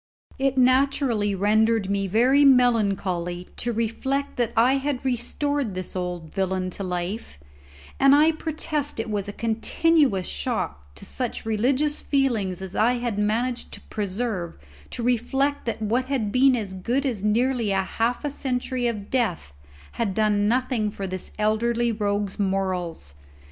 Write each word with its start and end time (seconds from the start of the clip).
It 0.39 0.57
naturally 0.57 1.35
rendered 1.35 1.87
me 1.87 2.07
very 2.07 2.43
melancholy 2.43 3.49
to 3.57 3.71
reflect 3.71 4.35
that 4.37 4.51
I 4.57 4.77
had 4.77 5.05
restored 5.05 5.75
this 5.75 5.95
old 5.95 6.33
villain 6.33 6.71
to 6.71 6.83
life, 6.83 7.37
and 7.99 8.15
I 8.15 8.31
protest 8.31 8.99
it 8.99 9.11
was 9.11 9.27
a 9.27 9.31
continuous 9.31 10.25
shock 10.25 10.95
to 10.95 11.05
such 11.05 11.45
religious 11.45 12.01
feelings 12.01 12.63
as 12.63 12.75
I 12.75 12.93
had 12.93 13.19
managed 13.19 13.71
to 13.73 13.81
preserve 13.89 14.57
to 14.89 15.03
reflect 15.03 15.65
that 15.65 15.83
what 15.83 16.05
had 16.05 16.31
been 16.31 16.55
as 16.55 16.73
good 16.73 17.05
as 17.05 17.23
nearly 17.23 17.69
half 17.69 18.25
a 18.25 18.31
century 18.31 18.87
of 18.87 19.11
death 19.11 19.53
had 19.91 20.15
done 20.15 20.47
nothing 20.47 20.89
for 20.89 21.05
this 21.05 21.31
elderly 21.37 21.91
rogue's 21.91 22.39
morals. 22.39 23.13